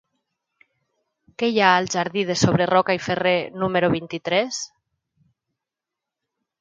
Què 1.41 1.49
hi 1.51 1.59
ha 1.65 1.73
al 1.81 1.89
jardí 1.95 2.23
de 2.29 2.37
Sobreroca 2.43 2.95
i 2.97 3.03
Ferrer 3.09 3.37
número 3.65 3.93
vint-i-tres? 3.97 4.63